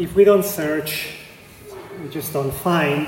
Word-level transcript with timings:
if 0.00 0.14
we 0.14 0.24
don't 0.24 0.44
search, 0.44 1.10
we 2.02 2.08
just 2.08 2.32
don't 2.32 2.52
find. 2.52 3.06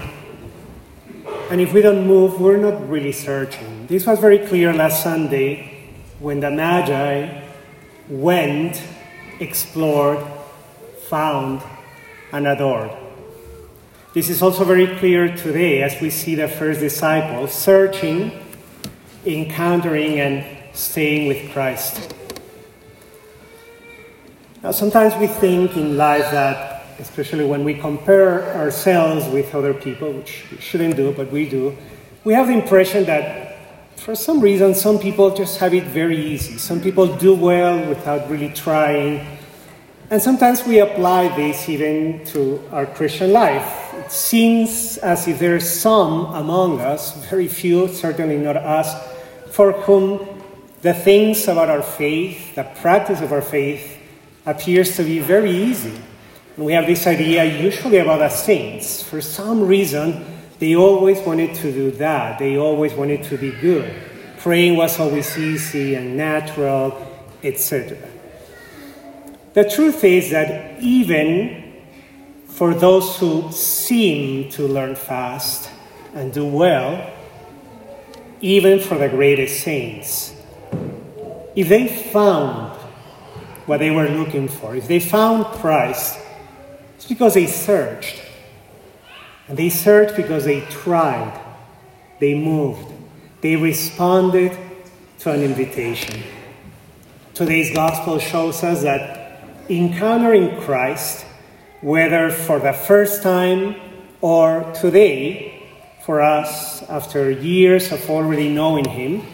And 1.51 1.59
if 1.59 1.73
we 1.73 1.81
don't 1.81 2.07
move, 2.07 2.39
we're 2.39 2.59
not 2.59 2.87
really 2.87 3.13
searching. 3.13 3.87
This 3.87 4.05
was 4.05 4.19
very 4.19 4.39
clear 4.47 4.75
last 4.75 5.03
Sunday 5.03 5.89
when 6.19 6.41
the 6.41 6.51
Magi 6.51 7.45
went, 8.11 8.83
explored, 9.41 10.23
found, 11.09 11.63
and 12.31 12.47
adored. 12.47 12.91
This 14.13 14.29
is 14.29 14.43
also 14.43 14.63
very 14.63 14.87
clear 14.99 15.35
today 15.35 15.83
as 15.83 15.99
we 15.99 16.11
see 16.11 16.35
the 16.35 16.47
first 16.47 16.81
disciples 16.81 17.53
searching, 17.53 18.33
encountering, 19.25 20.21
and 20.21 20.45
staying 20.77 21.29
with 21.29 21.51
Christ. 21.53 22.15
Now, 24.63 24.73
sometimes 24.73 25.17
we 25.17 25.27
think 25.27 25.75
in 25.75 25.97
life 25.97 26.31
that, 26.31 26.72
especially 27.03 27.45
when 27.45 27.65
we 27.65 27.75
compare 27.75 28.55
ourselves 28.55 29.29
with 29.29 29.55
other 29.55 29.75
people, 29.75 30.13
which 30.13 30.45
we 30.51 30.59
shouldn't 30.59 30.97
do, 30.97 31.13
but 31.13 31.31
we 31.33 31.49
do, 31.49 31.77
we 32.25 32.33
have 32.33 32.47
the 32.47 32.55
impression 32.55 33.05
that 33.05 33.59
for 33.97 34.15
some 34.15 34.41
reason 34.41 34.75
some 34.75 34.99
people 34.99 35.35
just 35.35 35.59
have 35.59 35.75
it 35.75 35.85
very 35.85 36.17
easy. 36.17 36.59
Some 36.59 36.81
people 36.81 37.17
do 37.17 37.35
well 37.35 37.85
without 37.89 38.31
really 38.31 38.51
trying. 38.51 39.27
And 40.11 40.23
sometimes 40.23 40.65
we 40.65 40.79
apply 40.79 41.35
this 41.37 41.69
even 41.69 42.25
to 42.27 42.63
our 42.71 42.87
Christian 42.87 43.33
life. 43.33 43.93
It 43.95 44.13
seems 44.13 44.99
as 44.99 45.27
if 45.27 45.41
there 45.41 45.57
are 45.57 45.61
some 45.61 46.27
among 46.35 46.81
us, 46.81 47.17
very 47.27 47.49
few, 47.49 47.89
certainly 47.89 48.39
not 48.39 48.57
us, 48.57 48.95
for 49.51 49.73
whom 49.73 50.21
the 50.83 50.95
things 50.95 51.49
about 51.49 51.69
our 51.69 51.83
faith, 51.83 52.55
the 52.55 52.65
practice 52.81 53.21
of 53.21 53.33
our 53.33 53.43
faith, 53.43 53.99
appears 54.47 54.97
to 54.97 55.03
be 55.03 55.19
very 55.19 55.51
easy. 55.51 55.95
We 56.57 56.75
have 56.75 56.87
this 56.87 57.07
idea 57.07 57.45
usually 57.45 57.99
about 57.99 58.19
the 58.19 58.29
saints. 58.29 59.03
For 59.03 59.21
some 59.21 59.67
reason, 59.67 60.25
they 60.59 60.77
always 60.77 61.19
wanted 61.21 61.55
to 61.57 61.73
do 61.73 61.91
that. 61.93 62.39
They 62.39 62.59
always 62.59 62.93
wanted 62.93 63.25
to 63.25 63.39
be 63.39 63.53
good. 63.53 63.93
Praying 64.39 64.77
was 64.77 65.01
always 65.01 65.37
easy 65.39 65.95
and 65.95 66.17
natural, 66.17 66.97
etc. 67.43 67.97
The 69.55 69.69
truth 69.69 70.05
is 70.05 70.31
that 70.31 70.83
even 70.83 71.83
for 72.49 72.75
those 72.75 73.17
who 73.19 73.51
seem 73.53 74.51
to 74.51 74.69
learn 74.69 74.95
fast 74.95 75.71
and 76.15 76.33
do 76.33 76.47
well, 76.47 77.11
even 78.41 78.79
for 78.79 78.99
the 78.99 79.09
greatest 79.09 79.63
saints, 79.63 80.35
if 81.55 81.69
they 81.69 81.89
found 81.89 82.73
what 83.67 83.79
they 83.79 83.91
were 83.91 84.09
looking 84.09 84.49
for. 84.49 84.75
If 84.75 84.89
they 84.89 85.01
found 85.01 85.45
Christ, 85.47 86.19
it's 87.03 87.09
because 87.09 87.35
they 87.35 87.49
searched. 87.49 88.23
And 89.49 89.59
they 89.59 89.71
searched 89.71 90.15
because 90.15 90.45
they 90.45 90.61
tried, 90.71 91.37
they 92.21 92.33
moved, 92.33 92.93
they 93.41 93.57
responded 93.57 94.57
to 95.19 95.33
an 95.33 95.43
invitation. 95.43 96.23
Today's 97.35 97.75
gospel 97.75 98.21
shows 98.21 98.63
us 98.63 98.83
that 98.83 99.43
encountering 99.69 100.61
Christ, 100.61 101.27
whether 101.81 102.31
for 102.31 102.61
the 102.61 102.73
first 102.73 103.25
time 103.25 103.75
or 104.21 104.73
today, 104.73 105.67
for 106.07 106.23
us 106.23 106.85
after 106.85 107.33
years 107.33 107.91
of 107.91 108.09
already 108.09 108.49
knowing 108.49 108.85
Him, 108.85 109.27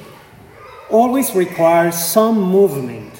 always 0.89 1.35
requires 1.35 1.97
some 2.03 2.41
movement 2.41 3.13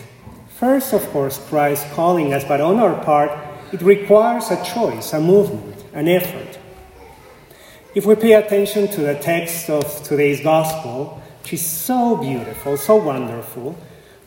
First, 0.59 0.93
of 0.93 1.09
course, 1.11 1.39
Christ 1.49 1.87
calling 1.93 2.35
us, 2.35 2.43
but 2.43 2.61
on 2.61 2.81
our 2.81 3.01
part, 3.05 3.31
it 3.73 3.83
requires 3.83 4.51
a 4.51 4.65
choice, 4.65 5.13
a 5.13 5.21
movement, 5.21 5.85
an 5.93 6.09
effort. 6.09 6.59
If 7.95 8.07
we 8.07 8.15
pay 8.15 8.35
attention 8.35 8.89
to 8.89 9.01
the 9.01 9.15
text 9.15 9.69
of 9.71 10.03
today's 10.03 10.41
gospel, 10.41 11.23
which 11.43 11.55
is 11.55 11.67
so 11.67 12.17
beautiful, 12.17 12.77
so 12.77 12.97
wonderful, 12.97 13.77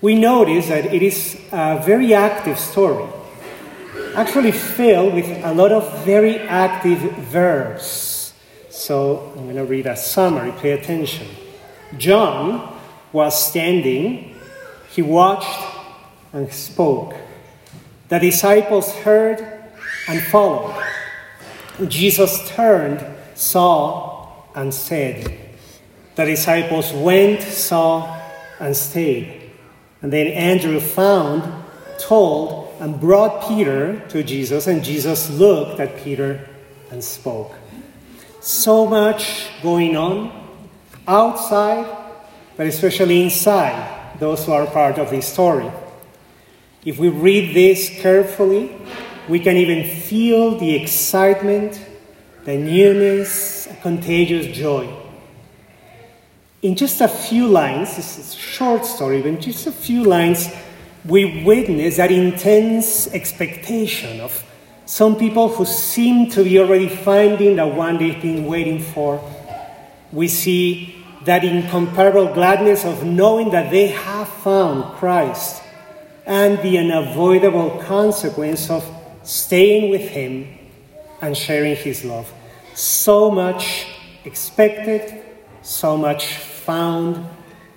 we 0.01 0.15
notice 0.15 0.67
that 0.69 0.85
it 0.85 1.01
is 1.01 1.39
a 1.51 1.81
very 1.85 2.13
active 2.13 2.59
story, 2.59 3.07
actually 4.15 4.51
filled 4.51 5.13
with 5.13 5.27
a 5.43 5.53
lot 5.53 5.71
of 5.71 6.03
very 6.03 6.39
active 6.39 6.99
verbs. 7.29 8.33
So 8.69 9.31
I'm 9.37 9.43
going 9.43 9.55
to 9.57 9.65
read 9.65 9.85
a 9.85 9.95
summary, 9.95 10.51
pay 10.53 10.71
attention. 10.71 11.27
John 11.97 12.79
was 13.13 13.47
standing, 13.49 14.35
he 14.89 15.01
watched 15.01 15.59
and 16.33 16.51
spoke. 16.51 17.13
The 18.11 18.19
disciples 18.19 18.93
heard 18.93 19.39
and 20.09 20.21
followed. 20.21 20.75
Jesus 21.87 22.45
turned, 22.49 23.01
saw, 23.35 24.27
and 24.53 24.73
said. 24.73 25.39
The 26.15 26.25
disciples 26.25 26.91
went, 26.91 27.41
saw, 27.41 28.19
and 28.59 28.75
stayed. 28.75 29.51
And 30.01 30.11
then 30.11 30.27
Andrew 30.27 30.81
found, 30.81 31.63
told, 31.99 32.75
and 32.81 32.99
brought 32.99 33.47
Peter 33.47 34.05
to 34.09 34.23
Jesus, 34.23 34.67
and 34.67 34.83
Jesus 34.83 35.29
looked 35.29 35.79
at 35.79 35.95
Peter 35.95 36.49
and 36.91 37.01
spoke. 37.01 37.53
So 38.41 38.87
much 38.87 39.47
going 39.63 39.95
on 39.95 40.33
outside, 41.07 41.87
but 42.57 42.67
especially 42.67 43.23
inside 43.23 44.19
those 44.19 44.45
who 44.45 44.51
are 44.51 44.65
part 44.65 44.97
of 44.97 45.11
this 45.11 45.31
story. 45.31 45.71
If 46.83 46.97
we 46.97 47.09
read 47.09 47.53
this 47.53 47.89
carefully, 48.01 48.75
we 49.29 49.39
can 49.39 49.55
even 49.55 49.87
feel 49.87 50.57
the 50.57 50.73
excitement, 50.73 51.79
the 52.43 52.57
newness, 52.57 53.67
a 53.67 53.75
contagious 53.75 54.57
joy. 54.57 54.91
In 56.63 56.75
just 56.75 56.99
a 57.01 57.07
few 57.07 57.47
lines, 57.47 57.95
this 57.95 58.17
is 58.17 58.33
a 58.33 58.37
short 58.37 58.85
story, 58.85 59.21
but 59.21 59.27
in 59.27 59.41
just 59.41 59.67
a 59.67 59.71
few 59.71 60.03
lines, 60.03 60.49
we 61.05 61.43
witness 61.43 61.97
that 61.97 62.11
intense 62.11 63.07
expectation 63.13 64.19
of 64.19 64.43
some 64.87 65.15
people 65.15 65.49
who 65.49 65.65
seem 65.65 66.31
to 66.31 66.43
be 66.43 66.57
already 66.59 66.89
finding 66.89 67.57
the 67.57 67.67
one 67.67 67.99
they've 67.99 68.21
been 68.21 68.45
waiting 68.45 68.79
for. 68.79 69.21
We 70.11 70.27
see 70.27 71.05
that 71.25 71.43
incomparable 71.43 72.33
gladness 72.33 72.85
of 72.85 73.05
knowing 73.05 73.51
that 73.51 73.69
they 73.69 73.87
have 73.87 74.27
found 74.27 74.95
Christ 74.95 75.60
and 76.31 76.63
the 76.63 76.77
unavoidable 76.77 77.71
consequence 77.81 78.69
of 78.69 78.89
staying 79.21 79.91
with 79.91 80.07
Him 80.11 80.47
and 81.19 81.35
sharing 81.35 81.75
His 81.75 82.05
love. 82.05 82.31
So 82.73 83.29
much 83.29 83.87
expected, 84.23 85.25
so 85.61 85.97
much 85.97 86.37
found, 86.37 87.27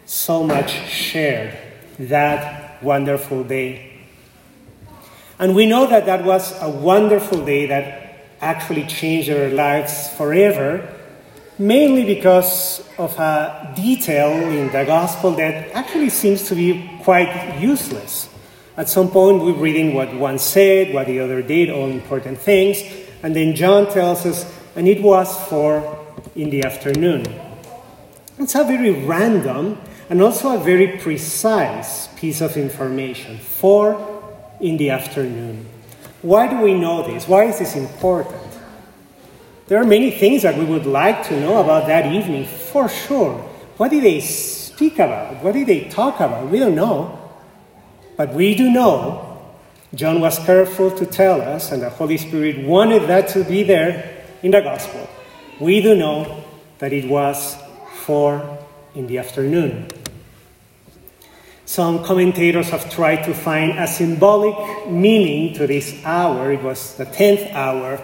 so 0.06 0.44
much 0.44 0.70
shared 0.70 1.58
that 1.98 2.80
wonderful 2.80 3.42
day. 3.42 3.90
And 5.40 5.56
we 5.56 5.66
know 5.66 5.88
that 5.88 6.06
that 6.06 6.24
was 6.24 6.54
a 6.62 6.70
wonderful 6.70 7.44
day 7.44 7.66
that 7.66 8.28
actually 8.40 8.86
changed 8.86 9.30
our 9.30 9.48
lives 9.48 10.10
forever, 10.10 10.94
mainly 11.58 12.04
because 12.04 12.86
of 12.98 13.18
a 13.18 13.72
detail 13.74 14.30
in 14.30 14.70
the 14.70 14.84
gospel 14.84 15.32
that 15.32 15.72
actually 15.72 16.10
seems 16.10 16.46
to 16.46 16.54
be 16.54 16.88
quite 17.02 17.58
useless. 17.58 18.28
At 18.76 18.88
some 18.88 19.10
point, 19.10 19.42
we're 19.42 19.52
reading 19.52 19.94
what 19.94 20.12
one 20.14 20.38
said, 20.38 20.92
what 20.92 21.06
the 21.06 21.20
other 21.20 21.42
did, 21.42 21.70
all 21.70 21.88
important 21.88 22.38
things. 22.38 22.82
And 23.22 23.34
then 23.34 23.54
John 23.54 23.90
tells 23.92 24.26
us, 24.26 24.52
and 24.74 24.88
it 24.88 25.00
was 25.00 25.32
four 25.48 26.04
in 26.34 26.50
the 26.50 26.64
afternoon. 26.64 27.24
It's 28.38 28.56
a 28.56 28.64
very 28.64 29.04
random 29.04 29.78
and 30.10 30.20
also 30.20 30.56
a 30.56 30.62
very 30.62 30.98
precise 30.98 32.08
piece 32.16 32.40
of 32.40 32.56
information. 32.56 33.38
Four 33.38 34.22
in 34.60 34.76
the 34.76 34.90
afternoon. 34.90 35.66
Why 36.22 36.48
do 36.48 36.60
we 36.60 36.74
know 36.74 37.06
this? 37.06 37.28
Why 37.28 37.44
is 37.44 37.60
this 37.60 37.76
important? 37.76 38.42
There 39.68 39.80
are 39.80 39.84
many 39.84 40.10
things 40.10 40.42
that 40.42 40.58
we 40.58 40.64
would 40.64 40.84
like 40.84 41.26
to 41.28 41.40
know 41.40 41.62
about 41.62 41.86
that 41.86 42.12
evening, 42.12 42.44
for 42.44 42.88
sure. 42.88 43.34
What 43.76 43.90
did 43.90 44.04
they 44.04 44.20
speak 44.20 44.94
about? 44.94 45.42
What 45.42 45.52
did 45.52 45.68
they 45.68 45.88
talk 45.88 46.16
about? 46.16 46.48
We 46.50 46.58
don't 46.58 46.74
know. 46.74 47.23
But 48.16 48.32
we 48.32 48.54
do 48.54 48.70
know, 48.70 49.54
John 49.94 50.20
was 50.20 50.38
careful 50.38 50.90
to 50.92 51.06
tell 51.06 51.40
us, 51.40 51.72
and 51.72 51.82
the 51.82 51.90
Holy 51.90 52.16
Spirit 52.16 52.64
wanted 52.64 53.02
that 53.08 53.28
to 53.28 53.44
be 53.44 53.62
there 53.62 54.24
in 54.42 54.50
the 54.50 54.60
Gospel. 54.60 55.08
We 55.60 55.80
do 55.80 55.94
know 55.94 56.44
that 56.78 56.92
it 56.92 57.08
was 57.08 57.56
four 58.04 58.58
in 58.94 59.06
the 59.06 59.18
afternoon. 59.18 59.88
Some 61.66 62.04
commentators 62.04 62.68
have 62.70 62.90
tried 62.90 63.24
to 63.24 63.34
find 63.34 63.78
a 63.78 63.86
symbolic 63.86 64.90
meaning 64.90 65.54
to 65.54 65.66
this 65.66 65.94
hour. 66.04 66.52
It 66.52 66.62
was 66.62 66.94
the 66.96 67.06
10th 67.06 67.52
hour 67.52 68.00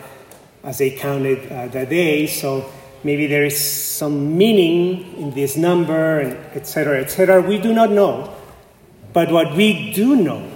as 0.64 0.78
they 0.78 0.90
counted 0.90 1.50
uh, 1.52 1.68
the 1.68 1.86
days, 1.86 2.40
so 2.40 2.70
maybe 3.04 3.26
there 3.26 3.44
is 3.44 3.58
some 3.60 4.36
meaning 4.36 5.16
in 5.18 5.30
this 5.32 5.56
number, 5.56 6.20
and 6.20 6.36
etc., 6.56 7.00
etc. 7.00 7.40
We 7.40 7.58
do 7.58 7.72
not 7.72 7.90
know. 7.90 8.34
But 9.12 9.32
what 9.32 9.54
we 9.56 9.92
do 9.92 10.16
know 10.16 10.50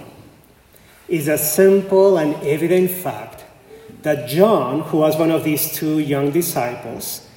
is 1.07 1.27
a 1.27 1.37
simple 1.37 2.17
and 2.17 2.35
evident 2.43 2.91
fact 2.91 3.43
that 4.01 4.29
John, 4.29 4.81
who 4.81 4.97
was 4.97 5.17
one 5.17 5.31
of 5.31 5.43
these 5.43 5.73
two 5.73 5.99
young 5.99 6.31
disciples, 6.31 7.27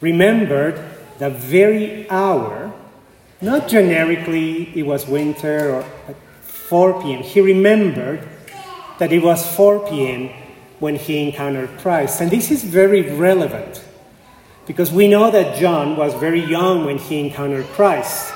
remembered 0.00 0.82
the 1.18 1.30
very 1.30 2.08
hour, 2.10 2.72
not 3.40 3.68
generically 3.68 4.70
it 4.78 4.84
was 4.84 5.06
winter 5.06 5.76
or 5.76 5.84
at 6.08 6.16
4 6.42 7.02
p.m. 7.02 7.22
He 7.22 7.40
remembered 7.40 8.26
that 8.98 9.12
it 9.12 9.22
was 9.22 9.44
4 9.56 9.88
p.m. 9.88 10.30
when 10.78 10.96
he 10.96 11.26
encountered 11.26 11.70
Christ. 11.78 12.20
And 12.20 12.30
this 12.30 12.50
is 12.50 12.62
very 12.62 13.10
relevant 13.10 13.82
because 14.66 14.92
we 14.92 15.08
know 15.08 15.30
that 15.30 15.58
John 15.58 15.96
was 15.96 16.14
very 16.14 16.44
young 16.44 16.84
when 16.84 16.98
he 16.98 17.18
encountered 17.18 17.66
Christ. 17.66 18.32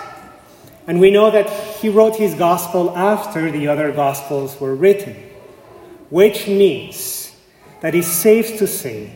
And 0.87 1.01
we 1.01 1.11
know 1.11 1.31
that 1.31 1.49
he 1.81 1.89
wrote 1.89 2.17
his 2.17 2.35
gospel 2.35 2.97
after 2.97 3.51
the 3.51 3.69
other 3.69 3.91
gospels 3.91 4.61
were 4.61 4.75
written, 4.75 5.17
which 6.11 6.47
means 6.47 7.35
that 7.81 7.95
it's 7.95 8.09
safe 8.09 8.59
to 8.59 8.67
say, 8.67 9.11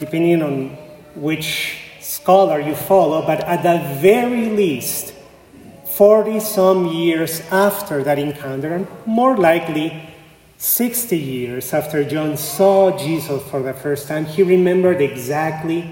depending 0.00 0.42
on 0.42 0.68
which 1.14 1.78
scholar 2.00 2.60
you 2.60 2.74
follow, 2.74 3.24
but 3.24 3.40
at 3.40 3.62
the 3.62 4.00
very 4.00 4.50
least, 4.50 5.14
40 5.96 6.40
some 6.40 6.86
years 6.88 7.40
after 7.50 8.02
that 8.02 8.18
encounter, 8.18 8.74
and 8.74 8.86
more 9.06 9.36
likely 9.36 10.10
60 10.58 11.16
years 11.16 11.72
after 11.72 12.04
John 12.04 12.36
saw 12.36 12.96
Jesus 12.98 13.42
for 13.48 13.62
the 13.62 13.72
first 13.72 14.08
time, 14.08 14.24
he 14.24 14.42
remembered 14.42 15.00
exactly 15.00 15.90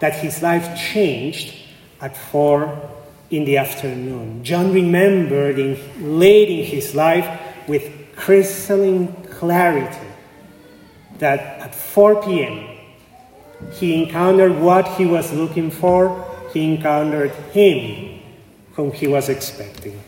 that 0.00 0.14
his 0.14 0.42
life 0.42 0.78
changed 0.78 1.54
at 2.00 2.16
4 2.16 2.95
in 3.30 3.44
the 3.44 3.56
afternoon. 3.56 4.44
John 4.44 4.72
remembered 4.72 5.58
in 5.58 5.78
late 6.18 6.48
in 6.48 6.64
his 6.64 6.94
life 6.94 7.26
with 7.66 7.90
crystalline 8.14 9.08
clarity 9.24 10.06
that 11.18 11.40
at 11.60 11.74
4 11.74 12.22
p.m. 12.22 12.66
he 13.72 14.02
encountered 14.02 14.58
what 14.58 14.86
he 14.96 15.06
was 15.06 15.32
looking 15.32 15.70
for, 15.70 16.24
he 16.52 16.74
encountered 16.74 17.32
him 17.52 18.20
whom 18.74 18.92
he 18.92 19.06
was 19.06 19.28
expecting. 19.28 19.98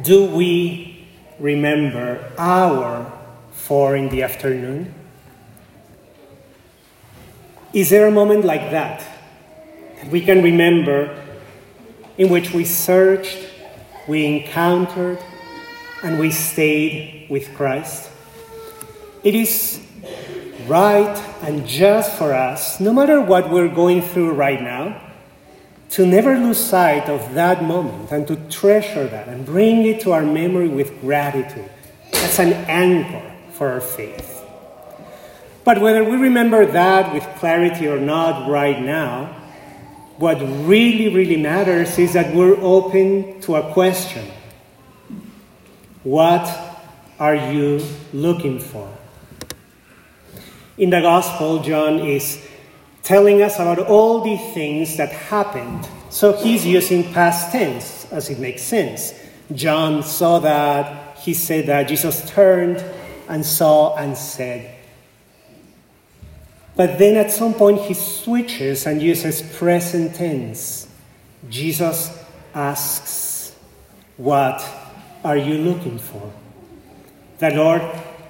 Do 0.00 0.26
we 0.26 1.08
remember 1.38 2.32
our 2.38 3.10
4 3.52 3.96
in 3.96 4.08
the 4.10 4.22
afternoon? 4.22 4.94
Is 7.72 7.90
there 7.90 8.06
a 8.06 8.10
moment 8.10 8.44
like 8.44 8.70
that 8.70 9.04
that 9.96 10.08
we 10.08 10.20
can 10.20 10.42
remember 10.42 11.23
in 12.16 12.28
which 12.28 12.52
we 12.52 12.64
searched, 12.64 13.38
we 14.06 14.26
encountered, 14.26 15.18
and 16.02 16.18
we 16.18 16.30
stayed 16.30 17.26
with 17.30 17.54
Christ? 17.54 18.10
It 19.22 19.34
is 19.34 19.80
right 20.66 21.16
and 21.42 21.66
just 21.66 22.16
for 22.16 22.32
us, 22.32 22.80
no 22.80 22.92
matter 22.92 23.20
what 23.20 23.50
we're 23.50 23.74
going 23.74 24.02
through 24.02 24.32
right 24.32 24.60
now, 24.60 25.00
to 25.90 26.06
never 26.06 26.36
lose 26.36 26.58
sight 26.58 27.08
of 27.08 27.34
that 27.34 27.62
moment 27.62 28.10
and 28.10 28.26
to 28.26 28.36
treasure 28.50 29.06
that 29.06 29.28
and 29.28 29.46
bring 29.46 29.84
it 29.84 30.00
to 30.00 30.12
our 30.12 30.22
memory 30.24 30.68
with 30.68 31.00
gratitude. 31.00 31.70
That's 32.10 32.38
an 32.38 32.52
anchor 32.52 33.32
for 33.52 33.70
our 33.70 33.80
faith. 33.80 34.42
But 35.64 35.80
whether 35.80 36.04
we 36.04 36.16
remember 36.16 36.66
that 36.66 37.14
with 37.14 37.24
clarity 37.38 37.86
or 37.86 37.98
not 37.98 38.50
right 38.50 38.80
now, 38.80 39.34
what 40.16 40.40
really, 40.66 41.14
really 41.14 41.36
matters 41.36 41.98
is 41.98 42.12
that 42.12 42.34
we're 42.34 42.56
open 42.60 43.40
to 43.42 43.56
a 43.56 43.72
question 43.72 44.30
What 46.04 46.46
are 47.18 47.34
you 47.34 47.84
looking 48.12 48.60
for? 48.60 48.88
In 50.76 50.90
the 50.90 51.00
Gospel, 51.00 51.62
John 51.62 52.00
is 52.00 52.46
telling 53.02 53.42
us 53.42 53.56
about 53.56 53.78
all 53.78 54.22
the 54.22 54.36
things 54.54 54.96
that 54.96 55.10
happened. 55.10 55.88
So 56.10 56.32
he's 56.32 56.66
using 56.66 57.12
past 57.12 57.52
tense, 57.52 58.06
as 58.10 58.30
it 58.30 58.38
makes 58.38 58.62
sense. 58.62 59.14
John 59.52 60.02
saw 60.02 60.38
that, 60.40 61.18
he 61.18 61.34
said 61.34 61.66
that, 61.66 61.88
Jesus 61.88 62.28
turned 62.30 62.82
and 63.28 63.44
saw 63.44 63.96
and 63.96 64.16
said. 64.16 64.73
But 66.76 66.98
then 66.98 67.16
at 67.16 67.30
some 67.30 67.54
point 67.54 67.80
he 67.82 67.94
switches 67.94 68.86
and 68.86 69.00
uses 69.00 69.42
present 69.42 70.16
tense. 70.16 70.88
Jesus 71.48 72.10
asks, 72.52 73.54
What 74.16 74.64
are 75.22 75.36
you 75.36 75.58
looking 75.58 75.98
for? 75.98 76.32
The 77.38 77.50
Lord 77.50 77.82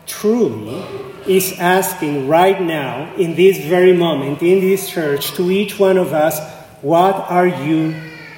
truly 0.06 0.84
is 1.26 1.58
asking 1.58 2.28
right 2.28 2.60
now, 2.60 3.14
in 3.16 3.34
this 3.34 3.58
very 3.64 3.96
moment, 3.96 4.42
in 4.42 4.60
this 4.60 4.90
church, 4.90 5.32
to 5.32 5.50
each 5.50 5.78
one 5.78 5.96
of 5.96 6.12
us, 6.12 6.38
What 6.82 7.14
are 7.30 7.46
you 7.46 7.94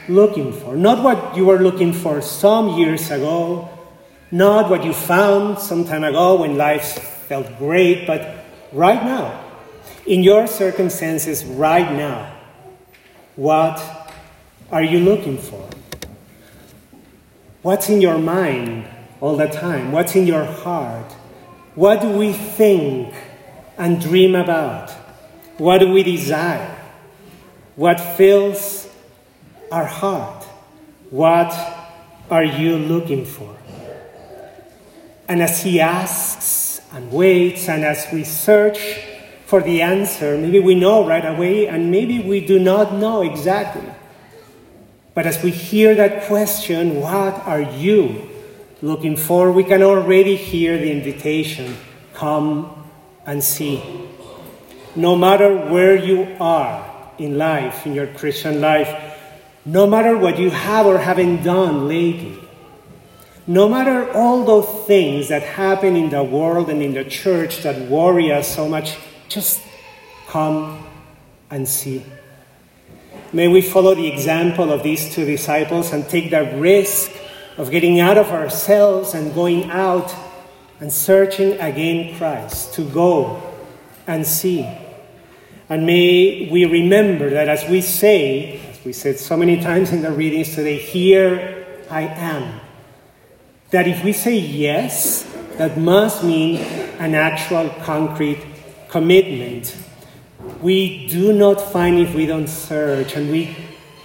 looking 0.08 0.52
for? 0.52 0.76
Not 0.76 1.02
what 1.02 1.36
you 1.36 1.46
were 1.46 1.58
looking 1.58 1.92
for 1.92 2.22
some 2.22 2.78
years 2.78 3.10
ago, 3.10 3.68
not 4.30 4.70
what 4.70 4.84
you 4.84 4.92
found 4.92 5.58
some 5.58 5.84
time 5.84 6.04
ago 6.04 6.40
when 6.42 6.56
life 6.56 7.26
felt 7.26 7.58
great, 7.58 8.06
but 8.06 8.44
right 8.72 9.02
now 9.02 9.45
in 10.06 10.22
your 10.22 10.46
circumstances 10.46 11.44
right 11.44 11.92
now, 11.92 12.32
what 13.34 13.82
are 14.70 14.82
you 14.82 15.00
looking 15.00 15.36
for? 15.36 15.68
What's 17.62 17.88
in 17.88 18.00
your 18.00 18.18
mind 18.18 18.88
all 19.20 19.36
the 19.36 19.48
time? 19.48 19.90
What's 19.90 20.14
in 20.14 20.26
your 20.26 20.44
heart? 20.44 21.12
What 21.74 22.00
do 22.00 22.10
we 22.10 22.32
think 22.32 23.14
and 23.76 24.00
dream 24.00 24.34
about? 24.34 24.90
What 25.58 25.78
do 25.78 25.90
we 25.90 26.02
desire? 26.02 26.74
What 27.74 27.98
fills 28.00 28.88
our 29.72 29.84
heart? 29.84 30.44
What 31.10 31.52
are 32.30 32.44
you 32.44 32.76
looking 32.76 33.24
for? 33.24 33.56
And 35.28 35.42
as 35.42 35.62
he 35.62 35.80
asks 35.80 36.80
and 36.92 37.10
waits, 37.10 37.68
and 37.68 37.84
as 37.84 38.06
we 38.12 38.22
search 38.22 39.15
for 39.46 39.62
the 39.62 39.80
answer. 39.80 40.36
Maybe 40.36 40.58
we 40.58 40.74
know 40.74 41.06
right 41.06 41.24
away, 41.24 41.66
and 41.66 41.90
maybe 41.90 42.20
we 42.20 42.44
do 42.44 42.58
not 42.58 42.92
know 42.92 43.22
exactly. 43.22 43.88
But 45.14 45.26
as 45.26 45.42
we 45.42 45.50
hear 45.50 45.94
that 45.94 46.24
question, 46.24 47.00
what 47.00 47.34
are 47.46 47.62
you 47.62 48.28
looking 48.82 49.16
for? 49.16 49.50
We 49.50 49.64
can 49.64 49.82
already 49.82 50.36
hear 50.36 50.76
the 50.76 50.92
invitation 50.92 51.76
come 52.12 52.84
and 53.24 53.42
see. 53.42 53.82
No 54.94 55.16
matter 55.16 55.56
where 55.56 55.96
you 55.96 56.36
are 56.40 56.84
in 57.18 57.38
life, 57.38 57.86
in 57.86 57.94
your 57.94 58.08
Christian 58.08 58.60
life, 58.60 59.14
no 59.64 59.86
matter 59.86 60.18
what 60.18 60.38
you 60.38 60.50
have 60.50 60.86
or 60.86 60.98
haven't 60.98 61.42
done 61.42 61.88
lately, 61.88 62.38
no 63.46 63.68
matter 63.68 64.10
all 64.12 64.44
those 64.44 64.86
things 64.86 65.28
that 65.28 65.42
happen 65.42 65.96
in 65.96 66.10
the 66.10 66.22
world 66.22 66.68
and 66.68 66.82
in 66.82 66.94
the 66.94 67.04
church 67.04 67.62
that 67.62 67.88
worry 67.88 68.32
us 68.32 68.54
so 68.54 68.68
much, 68.68 68.96
just 69.28 69.60
come 70.28 70.86
and 71.50 71.68
see. 71.68 72.04
May 73.32 73.48
we 73.48 73.60
follow 73.60 73.94
the 73.94 74.06
example 74.06 74.72
of 74.72 74.82
these 74.82 75.12
two 75.12 75.24
disciples 75.24 75.92
and 75.92 76.08
take 76.08 76.30
the 76.30 76.56
risk 76.58 77.10
of 77.56 77.70
getting 77.70 78.00
out 78.00 78.18
of 78.18 78.30
ourselves 78.30 79.14
and 79.14 79.34
going 79.34 79.70
out 79.70 80.14
and 80.80 80.92
searching 80.92 81.58
again 81.60 82.16
Christ 82.16 82.74
to 82.74 82.84
go 82.84 83.42
and 84.06 84.26
see. 84.26 84.68
And 85.68 85.84
may 85.86 86.48
we 86.50 86.64
remember 86.64 87.30
that 87.30 87.48
as 87.48 87.68
we 87.68 87.80
say, 87.80 88.60
as 88.70 88.84
we 88.84 88.92
said 88.92 89.18
so 89.18 89.36
many 89.36 89.60
times 89.60 89.90
in 89.90 90.02
the 90.02 90.12
readings 90.12 90.54
today, 90.54 90.78
here 90.78 91.82
I 91.90 92.02
am. 92.02 92.60
That 93.70 93.88
if 93.88 94.04
we 94.04 94.12
say 94.12 94.38
yes, 94.38 95.24
that 95.56 95.76
must 95.76 96.22
mean 96.22 96.58
an 97.00 97.14
actual 97.14 97.68
concrete 97.82 98.38
commitment 98.96 99.76
we 100.62 101.06
do 101.08 101.34
not 101.34 101.60
find 101.60 101.98
if 101.98 102.14
we 102.14 102.24
don't 102.24 102.48
search, 102.48 103.14
and 103.14 103.30
we 103.30 103.54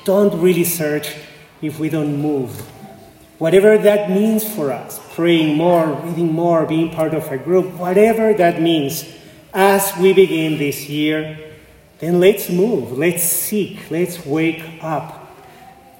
don't 0.04 0.34
really 0.42 0.66
search 0.66 1.16
if 1.62 1.80
we 1.80 1.88
don't 1.88 2.18
move. 2.22 2.52
Whatever 3.38 3.78
that 3.78 4.10
means 4.10 4.44
for 4.44 4.74
us, 4.74 5.00
praying 5.16 5.56
more, 5.56 5.94
reading 6.04 6.34
more, 6.34 6.66
being 6.66 6.90
part 6.90 7.14
of 7.14 7.32
a 7.32 7.38
group, 7.38 7.68
whatever 7.80 8.34
that 8.34 8.62
means, 8.62 9.06
as 9.54 9.96
we 9.98 10.12
begin 10.12 10.58
this 10.58 10.90
year, 10.90 11.40
then 12.00 12.20
let's 12.20 12.50
move, 12.50 12.92
let's 12.92 13.24
seek, 13.24 13.90
let's 13.90 14.26
wake 14.26 14.64
up. 14.82 15.38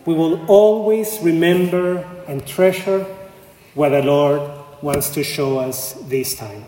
We 0.06 0.14
will 0.14 0.46
always 0.48 1.18
remember 1.22 2.04
and 2.28 2.46
treasure 2.46 3.06
what 3.74 3.90
the 3.90 4.02
Lord 4.04 4.42
wants 4.82 5.12
to 5.12 5.24
show 5.24 5.60
us 5.60 5.94
this 6.10 6.36
time. 6.36 6.66